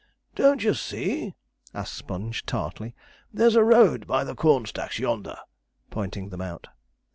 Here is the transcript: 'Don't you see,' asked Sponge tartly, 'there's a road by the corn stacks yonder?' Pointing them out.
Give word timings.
'Don't 0.33 0.63
you 0.63 0.73
see,' 0.73 1.35
asked 1.75 1.93
Sponge 1.93 2.43
tartly, 2.47 2.95
'there's 3.31 3.55
a 3.55 3.63
road 3.63 4.07
by 4.07 4.23
the 4.23 4.33
corn 4.33 4.65
stacks 4.65 4.97
yonder?' 4.97 5.37
Pointing 5.91 6.29
them 6.29 6.41
out. 6.41 6.69